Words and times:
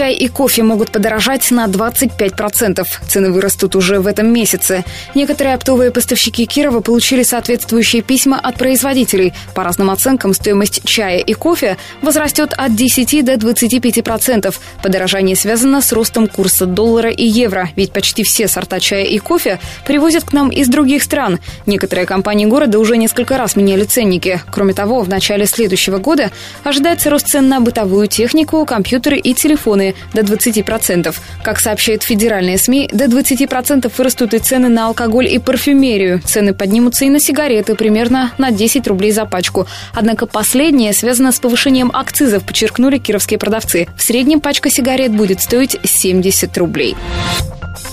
Чай 0.00 0.14
и 0.14 0.28
кофе 0.28 0.62
могут 0.62 0.92
подорожать 0.92 1.50
на 1.50 1.66
25%. 1.66 2.86
Цены 3.06 3.32
вырастут 3.32 3.76
уже 3.76 4.00
в 4.00 4.06
этом 4.06 4.32
месяце. 4.32 4.82
Некоторые 5.14 5.54
оптовые 5.54 5.90
поставщики 5.90 6.46
Кирова 6.46 6.80
получили 6.80 7.22
соответствующие 7.22 8.00
письма 8.00 8.40
от 8.40 8.56
производителей. 8.56 9.34
По 9.54 9.62
разным 9.62 9.90
оценкам, 9.90 10.32
стоимость 10.32 10.80
чая 10.84 11.18
и 11.18 11.34
кофе 11.34 11.76
возрастет 12.00 12.54
от 12.56 12.74
10 12.74 13.22
до 13.26 13.34
25%. 13.34 14.54
Подорожание 14.82 15.36
связано 15.36 15.82
с 15.82 15.92
ростом 15.92 16.28
курса 16.28 16.64
доллара 16.64 17.10
и 17.10 17.26
евро, 17.26 17.68
ведь 17.76 17.92
почти 17.92 18.22
все 18.22 18.48
сорта 18.48 18.80
чая 18.80 19.04
и 19.04 19.18
кофе 19.18 19.60
привозят 19.86 20.24
к 20.24 20.32
нам 20.32 20.48
из 20.48 20.68
других 20.68 21.02
стран. 21.02 21.40
Некоторые 21.66 22.06
компании 22.06 22.46
города 22.46 22.78
уже 22.78 22.96
несколько 22.96 23.36
раз 23.36 23.54
меняли 23.54 23.84
ценники. 23.84 24.40
Кроме 24.50 24.72
того, 24.72 25.02
в 25.02 25.10
начале 25.10 25.44
следующего 25.44 25.98
года 25.98 26.30
ожидается 26.64 27.10
рост 27.10 27.28
цен 27.28 27.50
на 27.50 27.60
бытовую 27.60 28.06
технику, 28.06 28.64
компьютеры 28.64 29.18
и 29.18 29.34
телефоны 29.34 29.89
до 30.12 30.22
20%. 30.22 31.14
Как 31.42 31.60
сообщают 31.60 32.02
федеральные 32.02 32.58
СМИ, 32.58 32.90
до 32.92 33.04
20% 33.04 33.90
вырастут 33.96 34.34
и 34.34 34.38
цены 34.38 34.68
на 34.68 34.86
алкоголь 34.86 35.26
и 35.26 35.38
парфюмерию. 35.38 36.20
Цены 36.20 36.54
поднимутся 36.54 37.04
и 37.04 37.10
на 37.10 37.20
сигареты 37.20 37.74
примерно 37.74 38.32
на 38.38 38.50
10 38.50 38.86
рублей 38.86 39.12
за 39.12 39.24
пачку. 39.24 39.66
Однако 39.94 40.26
последнее 40.26 40.92
связано 40.92 41.32
с 41.32 41.40
повышением 41.40 41.90
акцизов, 41.92 42.44
подчеркнули 42.44 42.98
кировские 42.98 43.38
продавцы. 43.38 43.86
В 43.96 44.02
среднем 44.02 44.40
пачка 44.40 44.70
сигарет 44.70 45.12
будет 45.12 45.40
стоить 45.40 45.78
70 45.82 46.56
рублей. 46.58 46.96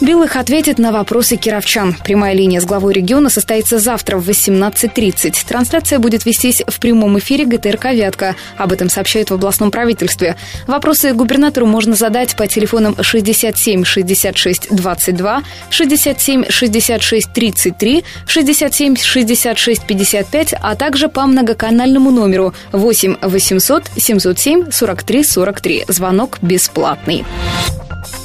Белых 0.02 0.36
ответит 0.36 0.78
на 0.78 0.92
вопросы 0.92 1.38
кировчан. 1.38 1.96
Прямая 2.04 2.34
линия 2.34 2.62
с 2.62 2.66
главой 2.66 2.94
региона 2.94 3.30
состоится 3.30 3.80
завтра 3.80 4.18
в 4.18 4.30
18.30. 4.30 5.46
Трансляция 5.48 6.00
будет 6.00 6.26
вестись 6.26 6.62
в 6.68 6.80
прямом 6.80 7.18
эфире 7.20 7.46
ГТРК 7.46 7.86
«Вятка». 7.94 8.36
Об 8.58 8.72
этом 8.72 8.90
сообщают 8.90 9.32
в 9.32 9.34
областном 9.34 9.72
правительстве. 9.72 10.36
Вопросы 10.68 11.14
губернатору 11.14 11.66
можно 11.66 11.96
задать 11.96 12.36
по 12.36 12.48
телефонам 12.48 12.96
67 13.02 13.84
66 13.84 14.68
22, 14.76 15.44
67 15.70 16.50
66 16.50 17.34
33, 17.34 18.04
67 18.28 18.96
66 18.98 19.84
55, 19.84 20.54
а 20.62 20.76
также 20.76 21.10
по 21.10 21.26
многоканальному 21.26 22.12
номеру 22.12 22.54
8 22.72 23.18
800 23.22 23.84
707 23.98 24.72
43 24.72 25.24
43. 25.24 25.86
Звонок 25.88 26.38
бесплатный. 26.42 27.26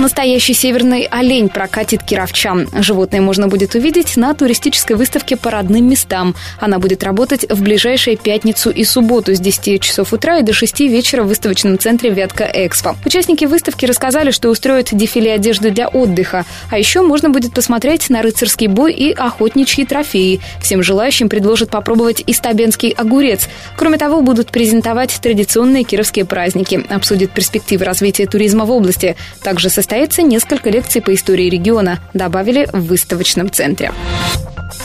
Настоящий 0.03 0.53
северный 0.53 1.07
олень 1.09 1.49
прокатит 1.49 2.03
кировчан. 2.03 2.69
Животное 2.73 3.21
можно 3.21 3.47
будет 3.47 3.77
увидеть 3.77 4.17
на 4.17 4.35
туристической 4.35 4.97
выставке 4.97 5.37
по 5.37 5.49
родным 5.49 5.89
местам. 5.89 6.35
Она 6.59 6.81
будет 6.81 7.05
работать 7.05 7.49
в 7.49 7.63
ближайшие 7.63 8.17
пятницу 8.17 8.71
и 8.71 8.83
субботу 8.83 9.33
с 9.33 9.39
10 9.39 9.81
часов 9.81 10.13
утра 10.13 10.39
и 10.39 10.43
до 10.43 10.53
6 10.53 10.81
вечера 10.81 11.23
в 11.23 11.29
выставочном 11.29 11.79
центре 11.79 12.11
Вятка 12.11 12.51
Экспо. 12.53 12.97
Участники 13.05 13.45
выставки 13.45 13.87
рассказали, 13.87 14.33
что 14.33 14.49
устроят 14.49 14.89
дефиле 14.91 15.35
одежды 15.35 15.71
для 15.71 15.87
отдыха. 15.87 16.47
А 16.69 16.79
еще 16.79 17.03
можно 17.03 17.31
будет 17.31 17.55
посмотреть 17.55 18.11
на 18.11 18.23
рыцарский 18.23 18.67
бой 18.67 18.93
и 18.93 19.13
охотничьи 19.13 19.87
трофеи. 19.87 20.41
Всем 20.61 20.83
желающим 20.83 21.29
предложат 21.29 21.71
попробовать 21.71 22.25
истабенский 22.27 22.91
огурец. 22.91 23.49
Кроме 23.77 23.99
того, 23.99 24.21
будут 24.21 24.51
презентовать 24.51 25.17
традиционные 25.23 25.85
кировские 25.85 26.25
праздники, 26.25 26.85
обсудят 26.89 27.31
перспективы 27.31 27.85
развития 27.85 28.27
туризма 28.27 28.65
в 28.65 28.73
области. 28.73 29.15
Также 29.45 29.71
состоится 29.93 30.23
несколько 30.23 30.71
лекций 30.71 31.03
по 31.03 31.13
истории 31.13 31.51
региона, 31.51 31.99
добавили 32.15 32.67
в 32.73 32.87
выставочном 32.87 33.51
центре. 33.51 33.93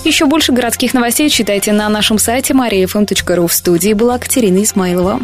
Еще 0.03 0.25
больше 0.25 0.51
городских 0.51 0.93
новостей 0.93 1.29
читайте 1.29 1.71
на 1.71 1.87
нашем 1.87 2.19
сайте 2.19 2.53
mariafm.ru. 2.53 3.47
В 3.47 3.53
студии 3.53 3.93
была 3.93 4.17
Катерина 4.17 4.61
Измайлова. 4.61 5.21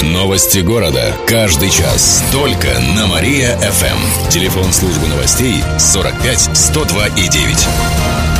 Новости 0.00 0.60
города. 0.60 1.14
Каждый 1.26 1.68
час. 1.68 2.24
Только 2.32 2.68
на 2.96 3.06
Мария-ФМ. 3.06 4.30
Телефон 4.30 4.72
службы 4.72 5.08
новостей 5.08 5.56
45 5.78 6.56
102 6.56 7.06
и 7.08 7.28
9. 7.28 8.39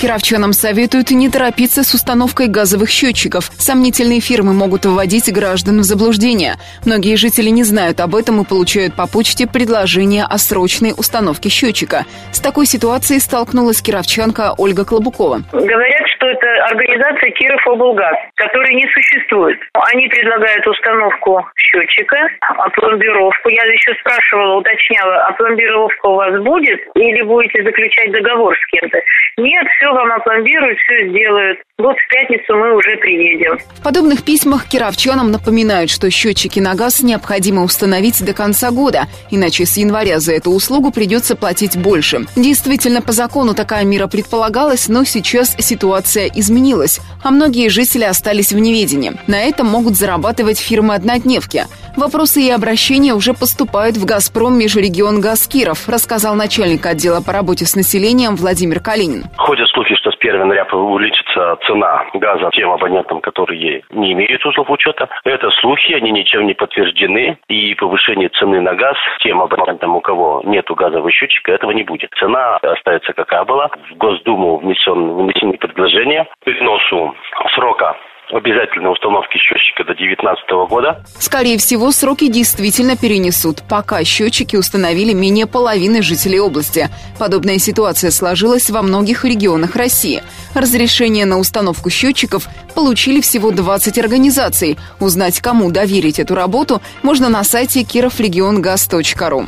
Кировчанам 0.00 0.54
советуют 0.54 1.10
не 1.10 1.28
торопиться 1.28 1.84
с 1.84 1.92
установкой 1.92 2.46
газовых 2.46 2.88
счетчиков. 2.88 3.52
Сомнительные 3.58 4.20
фирмы 4.20 4.54
могут 4.54 4.86
вводить 4.86 5.30
граждан 5.30 5.80
в 5.80 5.82
заблуждение. 5.82 6.56
Многие 6.86 7.16
жители 7.16 7.50
не 7.50 7.64
знают 7.64 8.00
об 8.00 8.14
этом 8.16 8.40
и 8.40 8.46
получают 8.46 8.94
по 8.94 9.06
почте 9.06 9.46
предложение 9.46 10.24
о 10.24 10.38
срочной 10.38 10.94
установке 10.96 11.50
счетчика. 11.50 12.06
С 12.32 12.40
такой 12.40 12.64
ситуацией 12.64 13.20
столкнулась 13.20 13.82
кировчанка 13.82 14.54
Ольга 14.56 14.86
Клобукова. 14.86 15.42
Говорят, 15.52 16.06
организация 16.70 17.30
Киров 17.32 17.66
облгаз, 17.66 18.16
которой 18.36 18.74
не 18.74 18.86
существует. 18.92 19.58
Они 19.92 20.08
предлагают 20.08 20.66
установку 20.66 21.44
счетчика, 21.56 22.16
опломбировку. 22.40 23.48
Я 23.48 23.64
еще 23.64 23.94
спрашивала, 24.00 24.58
уточняла, 24.58 25.26
опломбировка 25.26 26.06
у 26.06 26.14
вас 26.14 26.40
будет 26.42 26.80
или 26.94 27.22
будете 27.22 27.62
заключать 27.62 28.12
договор 28.12 28.54
с 28.56 28.66
кем-то? 28.70 28.98
Нет, 29.38 29.66
все 29.76 29.92
вам 29.92 30.12
опломбируют, 30.12 30.78
все 30.78 31.08
сделают. 31.08 31.58
Вот 31.78 31.96
в 31.96 32.08
пятницу 32.08 32.54
мы 32.56 32.76
уже 32.76 32.96
приедем. 32.98 33.58
В 33.58 33.82
подобных 33.82 34.24
письмах 34.24 34.68
кировчанам 34.68 35.30
напоминают, 35.30 35.90
что 35.90 36.10
счетчики 36.10 36.60
на 36.60 36.74
газ 36.74 37.02
необходимо 37.02 37.62
установить 37.62 38.22
до 38.24 38.34
конца 38.34 38.70
года, 38.70 39.04
иначе 39.30 39.64
с 39.64 39.78
января 39.78 40.18
за 40.18 40.34
эту 40.34 40.50
услугу 40.50 40.92
придется 40.92 41.36
платить 41.36 41.78
больше. 41.78 42.26
Действительно, 42.36 43.00
по 43.00 43.12
закону 43.12 43.54
такая 43.54 43.84
мера 43.84 44.08
предполагалась, 44.08 44.88
но 44.88 45.04
сейчас 45.04 45.56
ситуация 45.58 46.26
изменилась, 46.26 46.59
а 47.22 47.30
многие 47.30 47.68
жители 47.68 48.04
остались 48.04 48.52
в 48.52 48.58
неведении. 48.58 49.12
На 49.26 49.40
этом 49.40 49.66
могут 49.66 49.96
зарабатывать 49.96 50.58
фирмы-однодневки. 50.58 51.66
Вопросы 51.96 52.42
и 52.42 52.50
обращения 52.50 53.14
уже 53.14 53.34
поступают 53.34 53.96
в 53.96 54.04
«Газпром» 54.04 54.56
межрегион 54.56 55.20
«Газ 55.20 55.46
Киров», 55.46 55.88
рассказал 55.88 56.34
начальник 56.34 56.86
отдела 56.86 57.20
по 57.20 57.32
работе 57.32 57.66
с 57.66 57.74
населением 57.74 58.36
Владимир 58.36 58.80
Калинин. 58.80 59.24
Ходят 59.36 59.68
слухи, 59.70 59.94
что 59.96 60.09
1 60.20 60.34
января 60.34 60.64
увеличится 60.70 61.56
цена 61.66 62.06
газа 62.14 62.50
тем 62.52 62.70
абонентам, 62.70 63.20
которые 63.20 63.82
не 63.90 64.12
имеют 64.12 64.44
узлов 64.44 64.70
учета. 64.70 65.08
Это 65.24 65.50
слухи, 65.60 65.92
они 65.92 66.10
ничем 66.10 66.46
не 66.46 66.54
подтверждены. 66.54 67.38
И 67.48 67.74
повышение 67.74 68.28
цены 68.28 68.60
на 68.60 68.74
газ 68.74 68.96
тем 69.20 69.40
абонентам, 69.40 69.96
у 69.96 70.00
кого 70.00 70.42
нет 70.44 70.66
газового 70.68 71.10
счетчика, 71.10 71.52
этого 71.52 71.70
не 71.72 71.82
будет. 71.82 72.10
Цена 72.18 72.56
остается 72.56 73.12
какая 73.12 73.44
была. 73.44 73.68
В 73.90 73.96
Госдуму 73.96 74.58
внесен, 74.58 75.16
внесены 75.16 75.56
предложения 75.56 76.26
к 76.40 76.44
переносу 76.44 77.14
срока 77.54 77.96
обязательной 78.36 78.92
установки 78.92 79.36
счетчика 79.38 79.84
до 79.84 79.94
2019 79.94 80.68
года. 80.68 81.02
Скорее 81.18 81.58
всего, 81.58 81.90
сроки 81.90 82.28
действительно 82.28 82.96
перенесут, 82.96 83.62
пока 83.68 84.04
счетчики 84.04 84.56
установили 84.56 85.12
менее 85.12 85.46
половины 85.46 86.02
жителей 86.02 86.40
области. 86.40 86.88
Подобная 87.18 87.58
ситуация 87.58 88.10
сложилась 88.10 88.70
во 88.70 88.82
многих 88.82 89.24
регионах 89.24 89.76
России. 89.76 90.22
Разрешение 90.54 91.26
на 91.26 91.38
установку 91.38 91.90
счетчиков 91.90 92.48
получили 92.74 93.20
всего 93.20 93.50
20 93.50 93.98
организаций. 93.98 94.78
Узнать, 95.00 95.40
кому 95.40 95.70
доверить 95.70 96.18
эту 96.18 96.34
работу, 96.34 96.80
можно 97.02 97.28
на 97.28 97.44
сайте 97.44 97.82
кироврегионгаз.ру. 97.82 99.46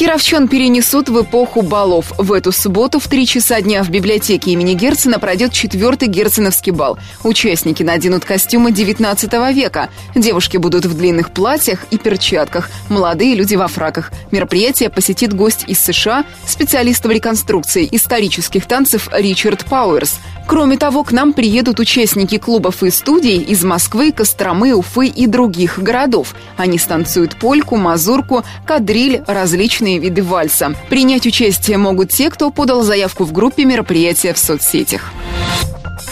Кировчан 0.00 0.48
перенесут 0.48 1.10
в 1.10 1.20
эпоху 1.20 1.60
балов. 1.60 2.14
В 2.16 2.32
эту 2.32 2.52
субботу 2.52 2.98
в 2.98 3.06
3 3.06 3.26
часа 3.26 3.60
дня 3.60 3.82
в 3.82 3.90
библиотеке 3.90 4.52
имени 4.52 4.72
Герцена 4.72 5.18
пройдет 5.18 5.52
четвертый 5.52 6.08
герценовский 6.08 6.72
бал. 6.72 6.98
Участники 7.22 7.82
наденут 7.82 8.24
костюмы 8.24 8.72
19 8.72 9.30
века. 9.54 9.90
Девушки 10.14 10.56
будут 10.56 10.86
в 10.86 10.96
длинных 10.96 11.34
платьях 11.34 11.84
и 11.90 11.98
перчатках, 11.98 12.70
молодые 12.88 13.34
люди 13.34 13.56
во 13.56 13.68
фраках. 13.68 14.10
Мероприятие 14.30 14.88
посетит 14.88 15.34
гость 15.34 15.64
из 15.66 15.78
США, 15.80 16.24
специалист 16.46 17.04
в 17.04 17.10
реконструкции 17.10 17.86
исторических 17.92 18.64
танцев 18.64 19.10
Ричард 19.12 19.66
Пауэрс. 19.66 20.14
Кроме 20.50 20.78
того, 20.78 21.04
к 21.04 21.12
нам 21.12 21.32
приедут 21.32 21.78
участники 21.78 22.36
клубов 22.36 22.82
и 22.82 22.90
студий 22.90 23.38
из 23.38 23.62
Москвы, 23.62 24.10
Костромы, 24.10 24.72
Уфы 24.72 25.06
и 25.06 25.26
других 25.28 25.78
городов. 25.78 26.34
Они 26.56 26.76
станцуют 26.76 27.36
польку, 27.36 27.76
мазурку, 27.76 28.44
кадриль, 28.66 29.22
различные 29.28 29.89
виды 29.98 30.22
вальса. 30.22 30.74
Принять 30.88 31.26
участие 31.26 31.78
могут 31.78 32.10
те, 32.10 32.30
кто 32.30 32.50
подал 32.50 32.82
заявку 32.82 33.24
в 33.24 33.32
группе 33.32 33.64
мероприятия 33.64 34.32
в 34.32 34.38
соцсетях. 34.38 35.12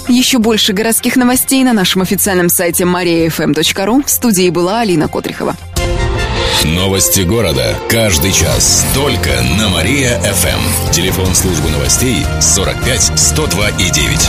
Еще 0.08 0.38
больше 0.38 0.72
городских 0.72 1.16
новостей 1.16 1.62
на 1.64 1.72
нашем 1.72 2.02
официальном 2.02 2.48
сайте 2.48 2.84
mariafm.ru. 2.84 4.04
В 4.04 4.10
студии 4.10 4.48
была 4.48 4.80
Алина 4.80 5.06
Котрихова. 5.08 5.54
Новости 6.64 7.20
города. 7.20 7.76
Каждый 7.88 8.32
час. 8.32 8.84
Только 8.94 9.30
на 9.58 9.68
Мария-ФМ. 9.68 10.90
Телефон 10.92 11.34
службы 11.34 11.70
новостей 11.70 12.24
45 12.40 13.12
102 13.16 13.68
и 13.70 13.90
9. 13.90 14.28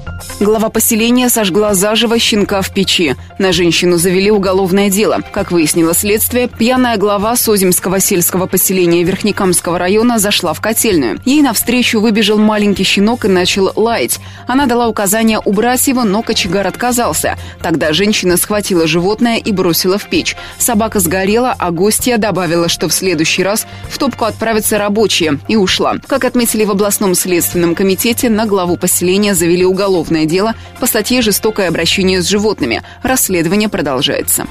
Глава 0.41 0.69
поселения 0.69 1.29
сожгла 1.29 1.75
заживо 1.75 2.17
щенка 2.17 2.63
в 2.63 2.73
печи. 2.73 3.15
На 3.37 3.51
женщину 3.51 3.97
завели 3.97 4.31
уголовное 4.31 4.89
дело. 4.89 5.19
Как 5.31 5.51
выяснило 5.51 5.93
следствие, 5.93 6.47
пьяная 6.47 6.97
глава 6.97 7.35
Соземского 7.35 7.99
сельского 7.99 8.47
поселения 8.47 9.03
Верхнекамского 9.03 9.77
района 9.77 10.17
зашла 10.17 10.53
в 10.53 10.59
котельную. 10.59 11.19
Ей 11.25 11.43
навстречу 11.43 11.99
выбежал 11.99 12.39
маленький 12.39 12.83
щенок 12.83 13.25
и 13.25 13.27
начал 13.27 13.71
лаять. 13.75 14.19
Она 14.47 14.65
дала 14.65 14.87
указание 14.87 15.37
убрать 15.37 15.87
его, 15.87 16.05
но 16.05 16.23
кочегар 16.23 16.65
отказался. 16.65 17.37
Тогда 17.61 17.93
женщина 17.93 18.35
схватила 18.35 18.87
животное 18.87 19.37
и 19.37 19.51
бросила 19.51 19.99
в 19.99 20.09
печь. 20.09 20.35
Собака 20.57 20.99
сгорела, 20.99 21.55
а 21.55 21.69
гостья 21.69 22.17
добавила, 22.17 22.67
что 22.67 22.87
в 22.87 22.93
следующий 22.93 23.43
раз 23.43 23.67
в 23.91 23.99
топку 23.99 24.25
отправятся 24.25 24.79
рабочие, 24.79 25.37
и 25.47 25.55
ушла. 25.55 25.97
Как 26.07 26.25
отметили 26.25 26.65
в 26.65 26.71
областном 26.71 27.13
следственном 27.13 27.75
комитете, 27.75 28.27
на 28.27 28.47
главу 28.47 28.75
поселения 28.75 29.35
завели 29.35 29.65
уголовное 29.65 30.25
дело 30.31 30.55
по 30.79 30.87
статье 30.87 31.21
«Жестокое 31.21 31.67
обращение 31.67 32.21
с 32.21 32.27
животными». 32.27 32.81
Расследование 33.03 33.69
продолжается. 33.69 34.47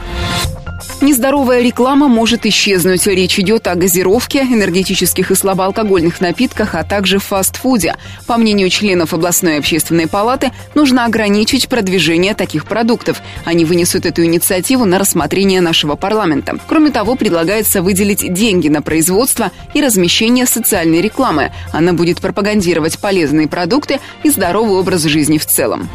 Нездоровая 1.02 1.62
реклама 1.62 2.08
может 2.08 2.44
исчезнуть. 2.44 3.06
Речь 3.06 3.38
идет 3.38 3.67
о 3.69 3.75
газировке, 3.75 4.41
энергетических 4.43 5.31
и 5.31 5.35
слабоалкогольных 5.35 6.20
напитках, 6.20 6.75
а 6.75 6.85
также 6.85 7.19
фастфуде. 7.19 7.97
По 8.26 8.37
мнению 8.37 8.69
членов 8.69 9.14
областной 9.14 9.56
общественной 9.56 10.06
палаты, 10.06 10.52
нужно 10.75 11.06
ограничить 11.06 11.69
продвижение 11.69 12.35
таких 12.35 12.67
продуктов. 12.67 13.23
Они 13.47 13.64
вынесут 13.64 14.05
эту 14.05 14.25
инициативу 14.25 14.85
на 14.85 14.99
рассмотрение 14.99 15.62
нашего 15.62 15.97
парламента. 15.97 16.58
Кроме 16.69 16.91
того, 16.91 17.14
предлагается 17.14 17.81
выделить 17.81 18.31
деньги 18.32 18.69
на 18.69 18.82
производство 18.82 19.52
и 19.73 19.81
размещение 19.81 20.44
социальной 20.44 21.00
рекламы. 21.00 21.50
Она 21.73 21.94
будет 21.94 22.20
пропагандировать 22.20 22.99
полезные 22.99 23.49
продукты 23.49 24.00
и 24.23 24.29
здоровый 24.29 24.79
образ 24.79 25.05
жизни 25.05 25.38
в 25.38 25.47
целом. 25.47 25.88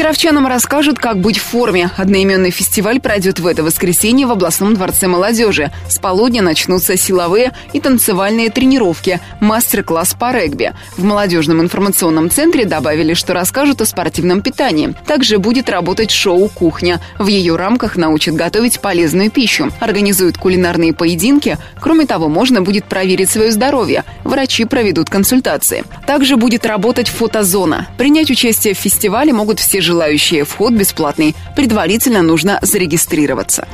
Кировчанам 0.00 0.46
расскажут, 0.46 0.98
как 0.98 1.18
быть 1.18 1.36
в 1.36 1.42
форме. 1.42 1.90
Одноименный 1.96 2.50
фестиваль 2.50 3.00
пройдет 3.00 3.38
в 3.38 3.46
это 3.46 3.62
воскресенье 3.62 4.26
в 4.26 4.30
областном 4.30 4.74
дворце 4.74 5.08
молодежи. 5.08 5.70
С 5.88 5.98
полудня 5.98 6.40
начнутся 6.40 6.96
силовые 6.96 7.52
и 7.72 7.80
танцевальные 7.80 8.50
тренировки, 8.50 9.20
мастер-класс 9.40 10.14
по 10.18 10.32
регби. 10.32 10.72
В 10.96 11.04
молодежном 11.04 11.60
информационном 11.60 12.30
центре 12.30 12.64
добавили, 12.64 13.14
что 13.14 13.34
расскажут 13.34 13.80
о 13.82 13.86
спортивном 13.86 14.42
питании. 14.42 14.94
Также 15.06 15.38
будет 15.38 15.68
работать 15.68 16.10
шоу 16.10 16.48
«Кухня». 16.48 17.00
В 17.18 17.26
ее 17.26 17.56
рамках 17.56 17.96
научат 17.96 18.34
готовить 18.34 18.80
полезную 18.80 19.30
пищу, 19.30 19.70
организуют 19.80 20.38
кулинарные 20.38 20.94
поединки. 20.94 21.58
Кроме 21.80 22.06
того, 22.06 22.28
можно 22.28 22.62
будет 22.62 22.84
проверить 22.84 23.30
свое 23.30 23.50
здоровье. 23.50 24.04
Врачи 24.24 24.64
проведут 24.64 25.10
консультации. 25.10 25.84
Также 26.06 26.36
будет 26.36 26.64
работать 26.64 27.08
фотозона. 27.08 27.88
Принять 27.98 28.30
участие 28.30 28.74
в 28.74 28.78
фестивале 28.78 29.32
могут 29.32 29.60
все 29.60 29.69
желающие. 29.78 30.44
Вход 30.44 30.72
бесплатный. 30.72 31.36
Предварительно 31.54 32.22
нужно 32.22 32.58
зарегистрироваться. 32.62 33.68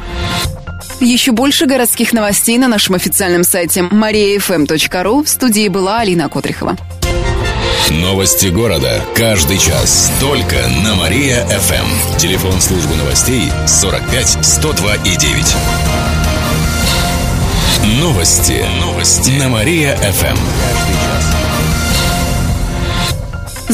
Еще 1.01 1.33
больше 1.33 1.67
городских 1.67 2.13
новостей 2.13 2.59
на 2.59 2.69
нашем 2.69 2.95
официальном 2.95 3.45
сайте 3.45 3.81
mariafm.ru. 3.81 5.25
В 5.25 5.29
студии 5.29 5.69
была 5.69 6.01
Алина 6.01 6.29
Котрихова. 6.29 6.77
Новости 7.91 8.49
города. 8.49 9.01
Каждый 9.15 9.59
час. 9.59 10.11
Только 10.21 10.57
на 10.85 10.95
Мария-ФМ. 10.97 12.19
Телефон 12.19 12.61
службы 12.61 12.97
новостей 12.97 13.51
45 13.67 14.45
102 14.45 14.95
и 14.97 15.17
9. 15.17 15.57
Новости. 18.01 18.65
Новости. 18.81 19.31
На 19.39 19.49
Мария-ФМ. 19.49 21.46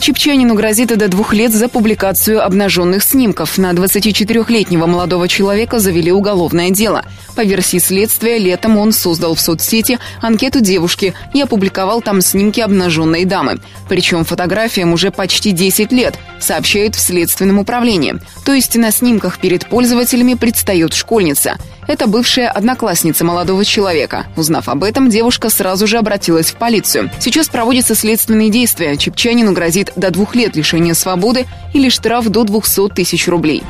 Чепчанину 0.00 0.54
грозит 0.54 0.96
до 0.96 1.08
двух 1.08 1.34
лет 1.34 1.52
за 1.52 1.68
публикацию 1.68 2.44
обнаженных 2.44 3.02
снимков. 3.02 3.58
На 3.58 3.72
24-летнего 3.72 4.86
молодого 4.86 5.28
человека 5.28 5.80
завели 5.80 6.12
уголовное 6.12 6.70
дело. 6.70 7.04
По 7.34 7.42
версии 7.42 7.78
следствия, 7.78 8.38
летом 8.38 8.78
он 8.78 8.92
создал 8.92 9.34
в 9.34 9.40
соцсети 9.40 9.98
анкету 10.20 10.60
девушки 10.60 11.14
и 11.34 11.40
опубликовал 11.40 12.00
там 12.00 12.20
снимки 12.20 12.60
обнаженной 12.60 13.24
дамы. 13.24 13.58
Причем 13.88 14.24
фотографиям 14.24 14.92
уже 14.92 15.10
почти 15.10 15.52
10 15.52 15.92
лет, 15.92 16.18
сообщают 16.40 16.94
в 16.94 17.00
Следственном 17.00 17.58
управлении. 17.58 18.16
То 18.44 18.54
есть 18.54 18.76
на 18.76 18.90
снимках 18.90 19.38
перед 19.38 19.66
пользователями 19.66 20.34
предстает 20.34 20.94
школьница. 20.94 21.58
Это 21.88 22.06
бывшая 22.06 22.48
одноклассница 22.48 23.24
молодого 23.24 23.64
человека. 23.64 24.26
Узнав 24.36 24.68
об 24.68 24.84
этом, 24.84 25.08
девушка 25.08 25.48
сразу 25.48 25.86
же 25.86 25.96
обратилась 25.96 26.50
в 26.50 26.56
полицию. 26.56 27.10
Сейчас 27.18 27.48
проводятся 27.48 27.94
следственные 27.94 28.50
действия. 28.50 28.96
Чепчанину 28.98 29.52
грозит 29.52 29.87
до 29.96 30.10
двух 30.10 30.34
лет 30.34 30.56
лишения 30.56 30.94
свободы 30.94 31.46
или 31.74 31.88
штраф 31.88 32.28
до 32.28 32.44
200 32.44 32.88
тысяч 32.94 33.28
рублей. 33.28 33.62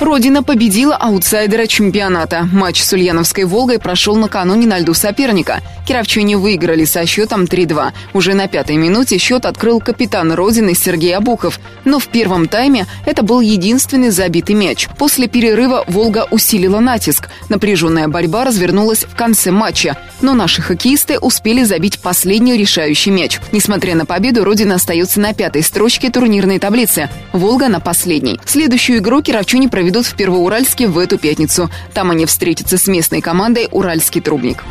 Родина 0.00 0.42
победила 0.42 0.96
аутсайдера 0.96 1.66
чемпионата. 1.66 2.48
Матч 2.52 2.82
с 2.82 2.92
Ульяновской 2.92 3.44
«Волгой» 3.44 3.78
прошел 3.78 4.16
накануне 4.16 4.66
на 4.66 4.78
льду 4.78 4.94
соперника. 4.94 5.60
Кировчане 5.88 6.36
выиграли 6.36 6.84
со 6.84 7.06
счетом 7.06 7.44
3-2. 7.44 7.92
Уже 8.12 8.34
на 8.34 8.46
пятой 8.46 8.76
минуте 8.76 9.16
счет 9.16 9.46
открыл 9.46 9.80
капитан 9.80 10.30
Родины 10.32 10.74
Сергей 10.74 11.16
Абухов. 11.16 11.58
Но 11.86 11.98
в 11.98 12.08
первом 12.08 12.46
тайме 12.46 12.86
это 13.06 13.22
был 13.22 13.40
единственный 13.40 14.10
забитый 14.10 14.54
мяч. 14.54 14.86
После 14.98 15.28
перерыва 15.28 15.86
«Волга» 15.88 16.26
усилила 16.30 16.80
натиск. 16.80 17.30
Напряженная 17.48 18.06
борьба 18.06 18.44
развернулась 18.44 19.04
в 19.04 19.16
конце 19.16 19.50
матча. 19.50 19.96
Но 20.20 20.34
наши 20.34 20.60
хоккеисты 20.60 21.18
успели 21.18 21.62
забить 21.62 22.00
последний 22.00 22.58
решающий 22.58 23.10
мяч. 23.10 23.40
Несмотря 23.52 23.94
на 23.94 24.04
победу, 24.04 24.44
Родина 24.44 24.74
остается 24.74 25.20
на 25.20 25.32
пятой 25.32 25.62
строчке 25.62 26.10
турнирной 26.10 26.58
таблицы. 26.58 27.08
«Волга» 27.32 27.68
на 27.68 27.80
последней. 27.80 28.38
Следующую 28.44 28.98
игру 28.98 29.22
кировчане 29.22 29.70
проведут 29.70 30.04
в 30.04 30.14
Первоуральске 30.16 30.86
в 30.86 30.98
эту 30.98 31.16
пятницу. 31.16 31.70
Там 31.94 32.10
они 32.10 32.26
встретятся 32.26 32.76
с 32.76 32.86
местной 32.88 33.22
командой 33.22 33.68
«Уральский 33.70 34.20
трубник» 34.20 34.62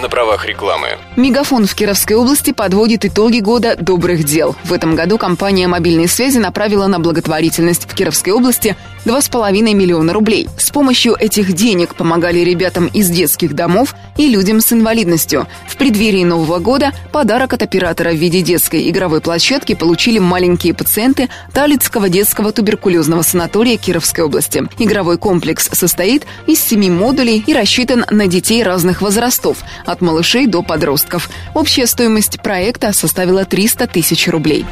на 0.00 0.08
правах 0.08 0.46
рекламы. 0.46 0.98
Мегафон 1.16 1.66
в 1.66 1.74
Кировской 1.74 2.16
области 2.16 2.52
подводит 2.52 3.04
итоги 3.04 3.40
года 3.40 3.76
добрых 3.76 4.24
дел. 4.24 4.56
В 4.64 4.72
этом 4.72 4.94
году 4.94 5.18
компания 5.18 5.68
мобильной 5.68 6.08
связи 6.08 6.38
направила 6.38 6.86
на 6.86 6.98
благотворительность 6.98 7.84
в 7.84 7.94
Кировской 7.94 8.32
области 8.32 8.76
2,5 9.04 9.74
миллиона 9.74 10.12
рублей. 10.12 10.48
С 10.58 10.70
помощью 10.70 11.14
этих 11.14 11.52
денег 11.52 11.94
помогали 11.94 12.40
ребятам 12.40 12.86
из 12.86 13.10
детских 13.10 13.54
домов 13.54 13.94
и 14.16 14.28
людям 14.28 14.60
с 14.60 14.72
инвалидностью. 14.72 15.46
В 15.68 15.76
преддверии 15.76 16.24
Нового 16.24 16.58
года 16.58 16.92
подарок 17.12 17.52
от 17.52 17.62
оператора 17.62 18.10
в 18.10 18.16
виде 18.16 18.40
детской 18.40 18.88
игровой 18.88 19.20
площадки 19.20 19.74
получили 19.74 20.18
маленькие 20.18 20.74
пациенты 20.74 21.28
Талицкого 21.52 22.08
детского 22.08 22.52
туберкулезного 22.52 23.22
санатория 23.22 23.76
Кировской 23.76 24.24
области. 24.24 24.64
Игровой 24.78 25.18
комплекс 25.18 25.68
состоит 25.72 26.26
из 26.46 26.60
семи 26.60 26.90
модулей 26.90 27.44
и 27.46 27.52
рассчитан 27.52 28.06
на 28.10 28.26
детей 28.26 28.62
разных 28.62 29.02
возрастов, 29.02 29.58
от 29.94 30.02
малышей 30.02 30.46
до 30.46 30.62
подростков. 30.62 31.30
Общая 31.54 31.86
стоимость 31.86 32.42
проекта 32.42 32.92
составила 32.92 33.44
300 33.44 33.86
тысяч 33.86 34.28
рублей. 34.28 34.66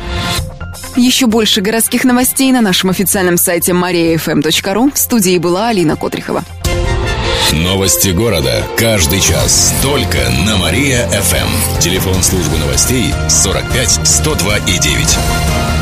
Еще 0.97 1.26
больше 1.26 1.61
городских 1.61 2.05
новостей 2.05 2.52
на 2.52 2.61
нашем 2.61 2.91
официальном 2.91 3.38
сайте 3.38 3.73
mariafm.ru. 3.73 4.93
В 4.93 4.99
студии 4.99 5.38
была 5.38 5.69
Алина 5.69 5.97
Котрихова. 5.97 6.45
Новости 7.52 8.09
города. 8.09 8.62
Каждый 8.76 9.21
час. 9.21 9.75
Только 9.83 10.19
на 10.47 10.57
Мария-ФМ. 10.57 11.81
Телефон 11.81 12.23
службы 12.23 12.59
новостей 12.59 13.12
45 13.29 14.00
102 14.05 14.57
и 14.59 14.79
9. 14.79 15.82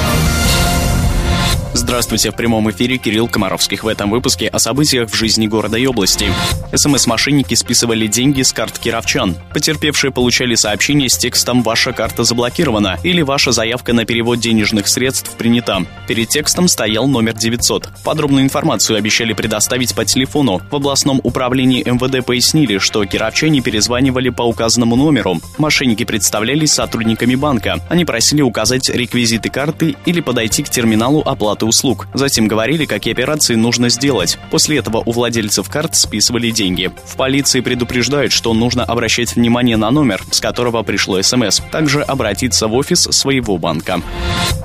Здравствуйте, 1.73 2.31
в 2.31 2.35
прямом 2.35 2.69
эфире 2.71 2.97
Кирилл 2.97 3.29
Комаровских. 3.29 3.85
В 3.85 3.87
этом 3.87 4.09
выпуске 4.09 4.47
о 4.49 4.59
событиях 4.59 5.09
в 5.09 5.15
жизни 5.15 5.47
города 5.47 5.77
и 5.77 5.85
области. 5.85 6.27
СМС-мошенники 6.73 7.53
списывали 7.53 8.07
деньги 8.07 8.41
с 8.41 8.51
карт 8.51 8.77
кировчан. 8.77 9.37
Потерпевшие 9.53 10.11
получали 10.11 10.55
сообщение 10.55 11.09
с 11.09 11.17
текстом 11.17 11.63
«Ваша 11.63 11.93
карта 11.93 12.25
заблокирована» 12.25 12.99
или 13.03 13.21
«Ваша 13.21 13.53
заявка 13.53 13.93
на 13.93 14.03
перевод 14.03 14.39
денежных 14.39 14.89
средств 14.89 15.31
принята». 15.37 15.85
Перед 16.09 16.27
текстом 16.27 16.67
стоял 16.67 17.07
номер 17.07 17.35
900. 17.35 17.87
Подробную 18.03 18.43
информацию 18.43 18.97
обещали 18.97 19.31
предоставить 19.31 19.95
по 19.95 20.03
телефону. 20.03 20.61
В 20.69 20.75
областном 20.75 21.21
управлении 21.23 21.83
МВД 21.85 22.25
пояснили, 22.25 22.79
что 22.79 23.05
кировчане 23.05 23.61
перезванивали 23.61 24.29
по 24.29 24.41
указанному 24.41 24.97
номеру. 24.97 25.39
Мошенники 25.57 26.03
представлялись 26.03 26.73
сотрудниками 26.73 27.35
банка. 27.35 27.79
Они 27.89 28.03
просили 28.03 28.41
указать 28.41 28.89
реквизиты 28.89 29.49
карты 29.49 29.95
или 30.05 30.19
подойти 30.19 30.63
к 30.63 30.69
терминалу 30.69 31.21
оплаты 31.21 31.60
услуг 31.65 31.91
услуг. 31.91 32.07
Затем 32.13 32.47
говорили, 32.47 32.85
какие 32.85 33.13
операции 33.13 33.55
нужно 33.55 33.89
сделать. 33.89 34.37
После 34.49 34.77
этого 34.77 35.03
у 35.05 35.11
владельцев 35.11 35.69
карт 35.69 35.95
списывали 35.95 36.51
деньги. 36.51 36.91
В 37.05 37.15
полиции 37.15 37.61
предупреждают, 37.61 38.31
что 38.31 38.53
нужно 38.53 38.83
обращать 38.83 39.35
внимание 39.35 39.77
на 39.77 39.91
номер, 39.91 40.21
с 40.31 40.39
которого 40.39 40.83
пришло 40.83 41.21
СМС. 41.21 41.61
Также 41.71 42.01
обратиться 42.01 42.67
в 42.67 42.73
офис 42.73 43.01
своего 43.01 43.57
банка. 43.57 44.01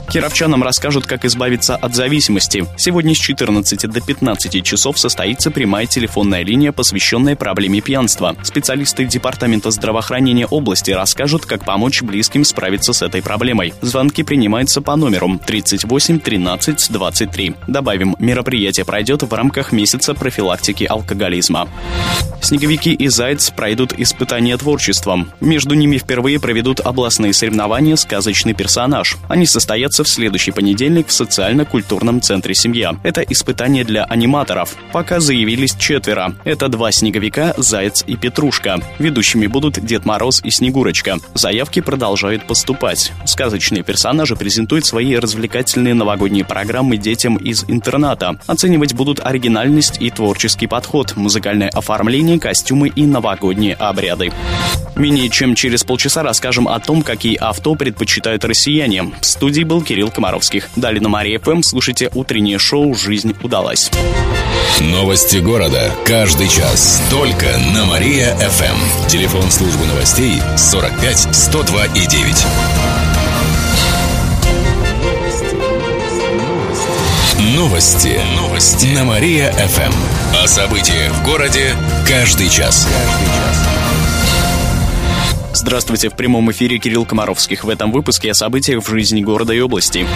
Кировчанам 0.09 0.63
расскажут, 0.63 1.07
как 1.07 1.25
избавиться 1.25 1.75
от 1.75 1.95
зависимости. 1.95 2.65
Сегодня 2.77 3.15
с 3.15 3.19
14 3.19 3.91
до 3.91 4.01
15 4.01 4.65
часов 4.65 4.99
состоится 4.99 5.51
прямая 5.51 5.87
телефонная 5.87 6.43
линия, 6.43 6.71
посвященная 6.73 7.35
проблеме 7.35 7.81
пьянства. 7.81 8.37
Специалисты 8.43 9.05
Департамента 9.05 9.71
здравоохранения 9.71 10.47
области 10.47 10.93
расскажут, 10.93 11.45
как 11.45 11.65
помочь 11.65 12.03
близким 12.03 12.45
справиться 12.45 12.93
с 12.93 13.03
этой 13.03 13.21
проблемой. 13.21 13.75
Звонки 13.83 14.23
принимаются 14.23 14.81
по 14.81 14.95
номеру 14.97 15.41
38 15.45 16.21
13 16.21 16.86
20 16.89 17.27
23. 17.27 17.55
Добавим, 17.67 18.17
мероприятие 18.19 18.85
пройдет 18.85 19.23
в 19.23 19.33
рамках 19.33 19.73
месяца 19.73 20.15
профилактики 20.15 20.85
алкоголизма. 20.85 21.69
Снеговики 22.41 22.93
и 22.93 23.09
Заяц 23.09 23.51
пройдут 23.51 23.93
испытания 23.97 24.57
творчеством. 24.57 25.33
Между 25.41 25.75
ними 25.75 25.99
впервые 25.99 26.39
проведут 26.39 26.81
областные 26.81 27.33
соревнования 27.33 27.97
«Сказочный 27.97 28.55
персонаж». 28.55 29.17
Они 29.29 29.47
состоятся 29.47 30.05
в 30.05 30.09
следующий 30.09 30.53
понедельник 30.53 31.09
в 31.09 31.13
социально-культурном 31.13 32.21
центре 32.21 32.55
«Семья». 32.55 32.95
Это 33.03 33.23
испытание 33.23 33.85
для 33.85 34.05
аниматоров. 34.05 34.77
Пока 34.93 35.19
заявились 35.19 35.75
четверо. 35.77 36.35
Это 36.45 36.69
два 36.69 36.93
снеговика, 36.93 37.55
Заяц 37.57 38.05
и 38.07 38.17
Петрушка. 38.17 38.81
Ведущими 38.99 39.47
будут 39.47 39.85
Дед 39.85 40.05
Мороз 40.05 40.41
и 40.45 40.51
Снегурочка. 40.51 41.17
Заявки 41.35 41.81
продолжают 41.81 42.47
поступать. 42.47 43.13
Сказочные 43.25 43.83
персонажи 43.83 44.37
презентуют 44.37 44.85
свои 44.85 45.17
развлекательные 45.17 45.95
новогодние 45.95 46.45
программы 46.45 46.76
программы 46.77 46.99
детям 46.99 47.37
из 47.37 47.65
интерната. 47.69 48.39
Оценивать 48.47 48.93
будут 48.93 49.19
оригинальность 49.25 49.97
и 49.99 50.11
творческий 50.11 50.67
подход, 50.67 51.17
музыкальное 51.17 51.71
оформление, 51.71 52.39
костюмы 52.39 52.89
и 52.89 53.07
новогодние 53.07 53.75
обряды. 53.77 54.31
Менее 54.95 55.31
чем 55.31 55.55
через 55.55 55.85
полчаса 55.85 56.23
расскажем 56.23 56.69
о 56.69 56.79
том, 56.79 57.01
какие 57.01 57.37
авто 57.37 57.77
предпочитают 57.77 58.45
россияне. 58.45 59.05
В 59.23 59.25
студии 59.25 59.63
был 59.63 59.81
Кирилл 59.81 60.11
Комаровских. 60.11 60.69
Далее 60.77 61.01
на 61.01 61.09
Мария 61.09 61.39
ФМ 61.39 61.63
слушайте 61.63 62.11
утреннее 62.13 62.59
шоу 62.59 62.95
«Жизнь 62.95 63.35
удалась». 63.43 63.91
Новости 64.79 65.39
города. 65.39 65.91
Каждый 66.05 66.49
час. 66.49 67.03
Только 67.11 67.47
на 67.75 67.87
Мария-ФМ. 67.87 69.09
Телефон 69.09 69.51
службы 69.51 69.87
новостей 69.87 70.43
45 70.59 71.35
102 71.35 71.87
и 71.87 72.07
9. 72.07 73.06
Новости. 77.57 78.21
Новости. 78.37 78.95
На 78.95 79.05
Мария-ФМ. 79.05 80.45
О 80.45 80.47
событиях 80.47 81.11
в 81.11 81.25
городе 81.25 81.75
каждый 82.07 82.51
час. 82.51 82.87
Каждый 82.87 83.27
час. 83.29 83.77
Здравствуйте, 85.57 86.11
в 86.11 86.15
прямом 86.15 86.51
эфире 86.51 86.79
Кирилл 86.79 87.07
Комаровских. 87.07 87.65
В 87.65 87.71
этом 87.71 87.91
выпуске 87.91 88.31
о 88.31 88.35
событиях 88.35 88.85
в 88.85 88.91
жизни 88.91 89.23
города 89.23 89.55
и 89.55 89.61
области. 89.61 90.07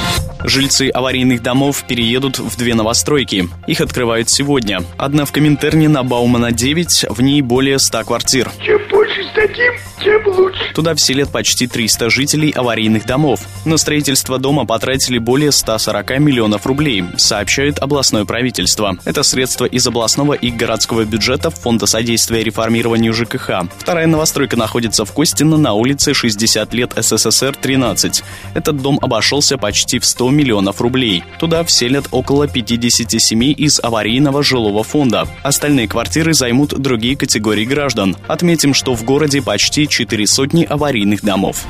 Жильцы 0.44 0.90
аварийных 0.90 1.42
домов 1.42 1.85
переедут 1.88 2.38
в 2.38 2.59
две 2.59 2.75
новостройки. 2.75 3.49
Их 3.66 3.80
открывают 3.80 4.28
сегодня. 4.28 4.82
Одна 4.99 5.25
в 5.25 5.32
Коминтерне 5.32 5.88
на 5.88 6.02
Баумана 6.04 6.52
9, 6.52 7.06
в 7.09 7.23
ней 7.23 7.40
более 7.40 7.78
100 7.78 8.04
квартир. 8.04 8.52
Чем 8.62 8.79
больше 9.10 9.30
сдадим, 9.30 9.72
тем 10.02 10.26
лучше. 10.26 10.72
Туда 10.74 10.94
вселят 10.94 11.30
почти 11.30 11.66
300 11.66 12.10
жителей 12.10 12.50
аварийных 12.50 13.06
домов. 13.06 13.40
На 13.64 13.76
строительство 13.76 14.38
дома 14.38 14.64
потратили 14.64 15.18
более 15.18 15.52
140 15.52 16.18
миллионов 16.18 16.66
рублей, 16.66 17.04
сообщает 17.16 17.78
областное 17.78 18.24
правительство. 18.24 18.96
Это 19.04 19.22
средства 19.22 19.64
из 19.64 19.86
областного 19.86 20.34
и 20.34 20.50
городского 20.50 21.04
бюджетов 21.04 21.54
Фонда 21.60 21.86
содействия 21.86 22.42
реформированию 22.42 23.12
ЖКХ. 23.12 23.68
Вторая 23.78 24.06
новостройка 24.06 24.56
находится 24.56 25.04
в 25.04 25.12
Костино 25.12 25.56
на 25.56 25.72
улице 25.74 26.14
60 26.14 26.72
лет 26.74 26.92
СССР 26.96 27.56
13. 27.60 28.22
Этот 28.54 28.80
дом 28.80 28.98
обошелся 29.02 29.58
почти 29.58 29.98
в 29.98 30.04
100 30.04 30.30
миллионов 30.30 30.80
рублей. 30.80 31.24
Туда 31.38 31.64
вселят 31.64 32.06
около 32.10 32.46
50 32.46 33.20
семей 33.20 33.52
из 33.52 33.80
аварийного 33.80 34.42
жилого 34.42 34.84
фонда. 34.84 35.26
Остальные 35.42 35.88
квартиры 35.88 36.34
займут 36.34 36.78
другие 36.78 37.16
категории 37.16 37.64
граждан. 37.64 38.16
Отметим, 38.28 38.74
что 38.74 38.94
в 39.00 39.00
городе 39.04 39.42
почти 39.42 39.88
4 39.88 40.26
сотни 40.26 40.64
аварийных 40.64 41.23
домов. 41.23 41.64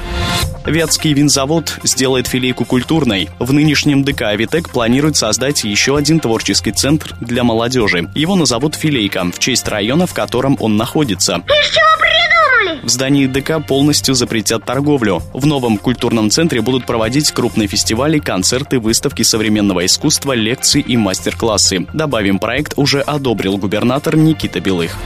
Вятский 0.67 1.15
винзавод 1.15 1.79
сделает 1.83 2.27
филейку 2.27 2.65
культурной. 2.65 3.31
В 3.39 3.53
нынешнем 3.53 4.05
ДК 4.05 4.23
«Авитек» 4.23 4.71
планирует 4.71 5.17
создать 5.17 5.65
еще 5.65 5.97
один 5.97 6.21
творческий 6.21 6.73
центр 6.73 7.17
для 7.21 7.45
молодежи. 7.45 8.11
Его 8.15 8.37
назовут 8.37 8.75
«Филейка» 8.75 9.25
в 9.25 9.39
честь 9.39 9.67
района, 9.69 10.07
в 10.07 10.15
котором 10.15 10.57
он 10.61 10.77
находится. 10.77 11.37
Из 11.37 11.71
чего 11.71 11.87
придумали? 11.99 12.85
В 12.85 12.89
здании 12.91 13.27
ДК 13.27 13.67
полностью 13.67 14.15
запретят 14.15 14.65
торговлю. 14.65 15.23
В 15.33 15.47
новом 15.47 15.79
культурном 15.79 16.31
центре 16.31 16.61
будут 16.61 16.85
проводить 16.85 17.31
крупные 17.31 17.67
фестивали, 17.67 18.19
концерты, 18.19 18.79
выставки 18.79 19.23
современного 19.23 19.87
искусства, 19.87 20.35
лекции 20.35 20.81
и 20.81 20.97
мастер-классы. 20.97 21.87
Добавим, 21.95 22.39
проект 22.39 22.75
уже 22.77 23.01
одобрил 23.01 23.57
губернатор 23.57 24.17
Никита 24.17 24.61
Белых. 24.61 24.97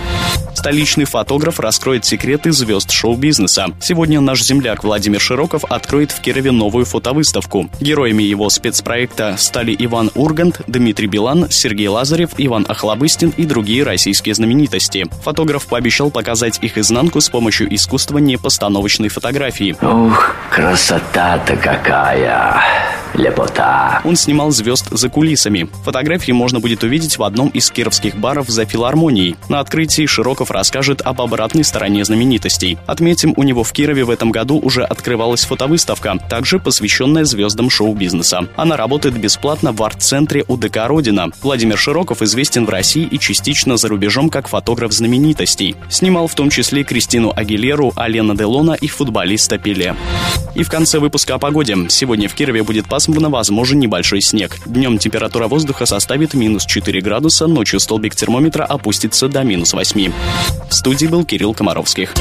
Столичный 0.64 1.04
фотограф 1.04 1.60
раскроет 1.60 2.06
секреты 2.06 2.50
звезд 2.50 2.90
шоу-бизнеса. 2.90 3.66
Сегодня 3.82 4.22
наш 4.22 4.42
земляк 4.42 4.82
Владимир 4.82 5.20
Широков 5.20 5.62
откроет 5.64 6.10
в 6.10 6.22
Кирове 6.22 6.52
новую 6.52 6.86
фотовыставку. 6.86 7.68
Героями 7.80 8.22
его 8.22 8.48
спецпроекта 8.48 9.34
стали 9.36 9.76
Иван 9.78 10.10
Ургант, 10.14 10.62
Дмитрий 10.66 11.06
Билан, 11.06 11.50
Сергей 11.50 11.88
Лазарев, 11.88 12.30
Иван 12.38 12.64
Охлобыстин 12.66 13.34
и 13.36 13.44
другие 13.44 13.82
российские 13.82 14.34
знаменитости. 14.34 15.04
Фотограф 15.22 15.66
пообещал 15.66 16.10
показать 16.10 16.58
их 16.62 16.78
изнанку 16.78 17.20
с 17.20 17.28
помощью 17.28 17.72
искусства 17.74 18.16
непостановочной 18.16 19.10
фотографии. 19.10 19.76
Ух, 19.82 20.34
красота-то 20.48 21.56
какая! 21.56 22.93
Лепота. 23.14 24.00
Он 24.04 24.16
снимал 24.16 24.50
звезд 24.50 24.88
за 24.90 25.08
кулисами. 25.08 25.68
Фотографии 25.84 26.32
можно 26.32 26.58
будет 26.58 26.82
увидеть 26.82 27.16
в 27.16 27.22
одном 27.22 27.48
из 27.48 27.70
кировских 27.70 28.16
баров 28.16 28.48
за 28.48 28.64
филармонией. 28.64 29.36
На 29.48 29.60
открытии 29.60 30.04
Широков 30.06 30.50
расскажет 30.50 31.00
об 31.00 31.20
обратной 31.20 31.62
стороне 31.62 32.04
знаменитостей. 32.04 32.76
Отметим, 32.86 33.32
у 33.36 33.44
него 33.44 33.62
в 33.62 33.72
Кирове 33.72 34.04
в 34.04 34.10
этом 34.10 34.32
году 34.32 34.58
уже 34.58 34.82
открывалась 34.82 35.44
фотовыставка, 35.44 36.18
также 36.28 36.58
посвященная 36.58 37.24
звездам 37.24 37.70
шоу-бизнеса. 37.70 38.48
Она 38.56 38.76
работает 38.76 39.16
бесплатно 39.16 39.72
в 39.72 39.80
арт-центре 39.82 40.44
УДК 40.48 40.78
«Родина». 40.86 41.28
Владимир 41.40 41.78
Широков 41.78 42.20
известен 42.20 42.66
в 42.66 42.70
России 42.70 43.04
и 43.04 43.18
частично 43.20 43.76
за 43.76 43.88
рубежом 43.88 44.28
как 44.28 44.48
фотограф 44.48 44.92
знаменитостей. 44.92 45.76
Снимал 45.88 46.26
в 46.26 46.34
том 46.34 46.50
числе 46.50 46.82
Кристину 46.82 47.32
Агилеру, 47.34 47.92
Алена 47.94 48.34
Делона 48.34 48.72
и 48.72 48.88
футболиста 48.88 49.56
Пеле. 49.58 49.94
И 50.56 50.62
в 50.62 50.68
конце 50.70 50.98
выпуска 50.98 51.34
о 51.34 51.38
погоде. 51.38 51.76
Сегодня 51.88 52.28
в 52.28 52.34
Кирове 52.34 52.62
будет 52.62 52.86
пасмурно 52.86 53.03
пасмурно, 53.04 53.28
возможен 53.28 53.78
небольшой 53.78 54.22
снег. 54.22 54.56
Днем 54.64 54.96
температура 54.96 55.46
воздуха 55.46 55.84
составит 55.84 56.32
минус 56.32 56.64
4 56.64 57.02
градуса, 57.02 57.46
ночью 57.46 57.78
столбик 57.78 58.14
термометра 58.14 58.64
опустится 58.64 59.28
до 59.28 59.42
минус 59.42 59.74
8. 59.74 60.10
В 60.70 60.74
студии 60.74 61.06
был 61.06 61.22
Кирилл 61.24 61.52
Комаровских. 61.52 62.14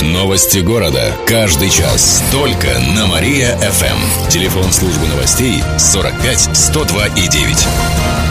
Новости 0.00 0.58
города. 0.58 1.12
Каждый 1.24 1.70
час. 1.70 2.20
Только 2.32 2.66
на 2.96 3.06
Мария-ФМ. 3.06 4.28
Телефон 4.28 4.72
службы 4.72 5.06
новостей 5.06 5.62
45 5.78 6.50
102 6.52 7.06
и 7.06 7.28
9. 7.28 8.21